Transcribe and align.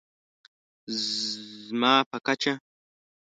زما 1.03 1.95
په 2.09 2.17
کچه 2.27 2.53